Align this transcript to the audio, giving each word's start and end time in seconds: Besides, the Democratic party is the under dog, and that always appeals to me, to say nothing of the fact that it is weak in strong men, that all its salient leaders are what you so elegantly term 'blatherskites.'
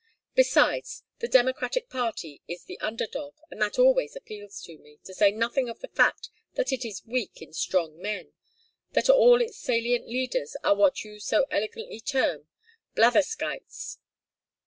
Besides, 0.33 1.03
the 1.19 1.27
Democratic 1.27 1.87
party 1.87 2.41
is 2.47 2.63
the 2.65 2.79
under 2.79 3.05
dog, 3.05 3.35
and 3.51 3.61
that 3.61 3.77
always 3.77 4.15
appeals 4.15 4.59
to 4.63 4.79
me, 4.79 4.97
to 5.03 5.13
say 5.13 5.29
nothing 5.29 5.69
of 5.69 5.79
the 5.79 5.89
fact 5.89 6.31
that 6.55 6.71
it 6.73 6.83
is 6.83 7.05
weak 7.05 7.39
in 7.39 7.53
strong 7.53 7.99
men, 8.01 8.33
that 8.93 9.11
all 9.11 9.39
its 9.43 9.59
salient 9.59 10.07
leaders 10.07 10.55
are 10.63 10.73
what 10.73 11.03
you 11.03 11.19
so 11.19 11.45
elegantly 11.51 11.99
term 11.99 12.47
'blatherskites.' 12.95 13.99